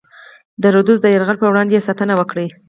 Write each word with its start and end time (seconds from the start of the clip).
د 0.61 0.63
رودز 0.73 0.97
د 1.01 1.05
یرغل 1.15 1.37
پر 1.39 1.47
وړاندې 1.49 1.73
یې 1.75 1.85
ساتنه 1.87 2.13
وکړي. 2.17 2.47